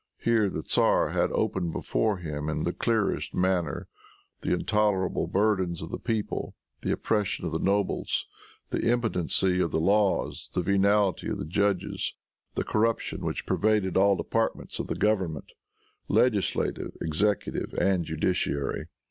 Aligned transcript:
Here 0.17 0.49
the 0.49 0.63
tzar 0.63 1.09
had 1.09 1.31
opened 1.31 1.73
before 1.73 2.17
him, 2.17 2.49
in 2.49 2.63
the 2.63 2.73
clearest 2.73 3.35
manner, 3.35 3.87
the 4.41 4.51
intolerable 4.51 5.27
burdens 5.27 5.79
of 5.83 5.91
the 5.91 5.99
people, 5.99 6.55
the 6.81 6.91
oppression 6.91 7.45
of 7.45 7.51
the 7.51 7.59
nobles, 7.59 8.27
the 8.71 8.81
impotency 8.91 9.59
of 9.61 9.69
the 9.69 9.79
laws, 9.79 10.49
the 10.55 10.63
venality 10.63 11.27
of 11.27 11.37
the 11.37 11.45
judges, 11.45 12.15
the 12.55 12.63
corruption 12.63 13.21
which 13.23 13.45
pervaded 13.45 13.95
all 13.95 14.15
departments 14.15 14.79
of 14.79 14.87
the 14.87 14.95
government, 14.95 15.51
legislative, 16.09 16.97
executive 16.99 17.71
and 17.75 18.05
judiciary. 18.05 18.87